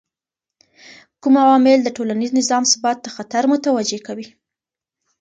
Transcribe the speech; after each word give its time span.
کوم 1.21 1.35
عوامل 1.43 1.79
د 1.83 1.89
ټولنیز 1.97 2.31
نظم 2.37 2.63
ثبات 2.73 2.97
ته 3.03 3.09
خطر 3.15 3.43
متوجه 3.53 3.99
کوي؟ 4.07 4.27